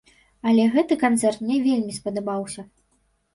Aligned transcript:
Але 0.51 0.63
гэты 0.75 0.97
канцэрт 1.03 1.43
мне 1.43 1.59
вельмі 1.67 1.93
спадабаўся. 1.99 2.67